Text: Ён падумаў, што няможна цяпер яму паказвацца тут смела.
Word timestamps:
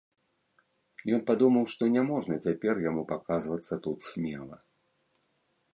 Ён 1.17 1.21
падумаў, 1.29 1.65
што 1.73 1.83
няможна 1.97 2.35
цяпер 2.49 2.75
яму 2.89 3.03
паказвацца 3.13 3.73
тут 3.87 3.99
смела. 4.11 4.57